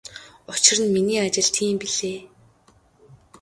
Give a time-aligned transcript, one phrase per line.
[0.51, 2.19] Учир нь миний ажил тийм билээ.